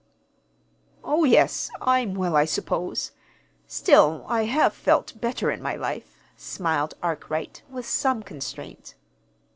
"Oh, 1.03 1.25
yes, 1.25 1.69
I'm 1.79 2.15
well, 2.15 2.35
I 2.35 2.45
suppose. 2.45 3.11
Still, 3.67 4.25
I 4.27 4.45
have 4.45 4.73
felt 4.73 5.21
better 5.21 5.51
in 5.51 5.61
my 5.61 5.75
life," 5.75 6.17
smiled 6.35 6.95
Arkwright, 7.03 7.61
with 7.69 7.85
some 7.85 8.23
constraint. 8.23 8.95